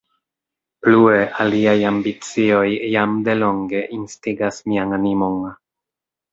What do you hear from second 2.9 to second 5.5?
jam de longe instigas mian animon.